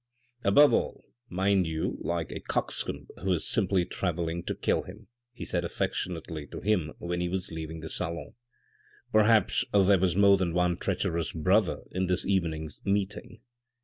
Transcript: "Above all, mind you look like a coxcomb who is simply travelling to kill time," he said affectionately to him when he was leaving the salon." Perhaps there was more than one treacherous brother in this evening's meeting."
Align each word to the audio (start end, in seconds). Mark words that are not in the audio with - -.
"Above 0.51 0.73
all, 0.73 1.05
mind 1.29 1.67
you 1.67 1.89
look 1.91 1.99
like 1.99 2.31
a 2.31 2.39
coxcomb 2.39 3.07
who 3.23 3.33
is 3.33 3.47
simply 3.47 3.85
travelling 3.85 4.41
to 4.43 4.55
kill 4.55 4.81
time," 4.81 5.05
he 5.31 5.45
said 5.45 5.63
affectionately 5.63 6.47
to 6.47 6.59
him 6.59 6.93
when 6.97 7.21
he 7.21 7.29
was 7.29 7.51
leaving 7.51 7.81
the 7.81 7.87
salon." 7.89 8.33
Perhaps 9.13 9.63
there 9.71 9.99
was 9.99 10.15
more 10.15 10.37
than 10.37 10.55
one 10.55 10.75
treacherous 10.75 11.31
brother 11.31 11.83
in 11.91 12.07
this 12.07 12.25
evening's 12.25 12.81
meeting." 12.83 13.41